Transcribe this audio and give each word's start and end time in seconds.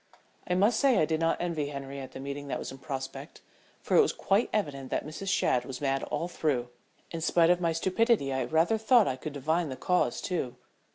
I 0.47 0.55
must 0.55 0.79
say 0.79 0.97
I 0.97 1.05
did 1.05 1.19
not 1.19 1.37
envy 1.39 1.67
Henriette 1.67 2.13
the 2.13 2.19
meeting 2.19 2.47
that 2.47 2.57
was 2.57 2.71
in 2.71 2.79
prospect, 2.79 3.41
for 3.83 3.95
it 3.95 4.01
was 4.01 4.13
quite 4.13 4.49
evident 4.51 4.89
that 4.89 5.05
Mrs. 5.05 5.27
Shadd 5.29 5.63
was 5.63 5.79
mad 5.79 6.01
all 6.05 6.27
through. 6.27 6.69
In 7.11 7.21
spite 7.21 7.51
of 7.51 7.61
my 7.61 7.71
stupidity 7.71 8.33
I 8.33 8.45
rather 8.45 8.79
thought 8.79 9.07
I 9.07 9.15
could 9.15 9.33
divine 9.33 9.69
the 9.69 9.75
cause 9.75 10.19
too. 10.19 10.55